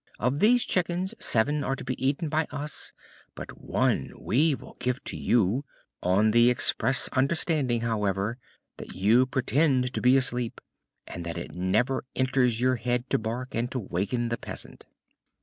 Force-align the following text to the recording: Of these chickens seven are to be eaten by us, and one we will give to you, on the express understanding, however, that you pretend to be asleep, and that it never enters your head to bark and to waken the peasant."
Of 0.17 0.39
these 0.39 0.65
chickens 0.65 1.13
seven 1.23 1.63
are 1.63 1.75
to 1.75 1.83
be 1.83 1.93
eaten 2.03 2.27
by 2.27 2.47
us, 2.49 2.91
and 3.37 3.51
one 3.51 4.11
we 4.19 4.55
will 4.55 4.75
give 4.79 5.03
to 5.03 5.15
you, 5.15 5.63
on 6.01 6.31
the 6.31 6.49
express 6.49 7.07
understanding, 7.09 7.81
however, 7.81 8.39
that 8.77 8.95
you 8.95 9.27
pretend 9.27 9.93
to 9.93 10.01
be 10.01 10.17
asleep, 10.17 10.59
and 11.05 11.23
that 11.23 11.37
it 11.37 11.53
never 11.53 12.03
enters 12.15 12.59
your 12.59 12.77
head 12.77 13.11
to 13.11 13.19
bark 13.19 13.53
and 13.53 13.69
to 13.73 13.79
waken 13.79 14.29
the 14.29 14.39
peasant." 14.39 14.85